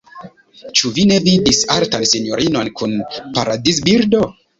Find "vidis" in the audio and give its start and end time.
1.27-1.59